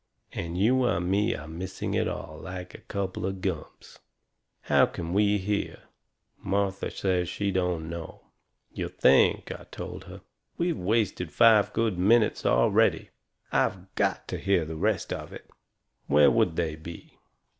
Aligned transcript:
And 0.33 0.57
you 0.57 0.83
and 0.85 1.11
me 1.11 1.35
are 1.35 1.47
missing 1.47 1.93
it 1.93 2.07
all, 2.07 2.39
like 2.41 2.73
a 2.73 2.79
couple 2.79 3.23
of 3.23 3.39
gumps. 3.39 3.99
How 4.61 4.87
can 4.87 5.13
we 5.13 5.37
hear?" 5.37 5.83
Martha 6.39 6.89
says 6.89 7.29
she 7.29 7.51
don't 7.51 7.87
know. 7.87 8.23
"You 8.73 8.87
THINK," 8.89 9.51
I 9.51 9.65
told 9.69 10.05
her. 10.05 10.21
"We've 10.57 10.75
wasted 10.79 11.31
five 11.31 11.71
good 11.71 11.99
minutes 11.99 12.47
already. 12.47 13.11
I've 13.51 13.93
GOT 13.93 14.27
to 14.29 14.39
hear 14.39 14.65
the 14.65 14.75
rest 14.75 15.13
of 15.13 15.31
it. 15.31 15.47
Where 16.07 16.31
would 16.31 16.55
they 16.55 16.75
be?" 16.77 17.19